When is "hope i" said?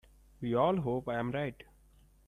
0.77-1.19